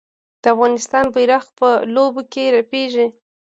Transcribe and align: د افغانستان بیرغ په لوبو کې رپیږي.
د 0.41 0.43
افغانستان 0.53 1.05
بیرغ 1.15 1.43
په 1.59 1.69
لوبو 1.93 2.21
کې 2.31 2.43
رپیږي. 2.57 3.07